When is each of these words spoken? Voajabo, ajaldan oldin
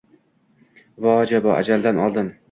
Voajabo, 1.05 1.51
ajaldan 1.57 2.01
oldin 2.07 2.33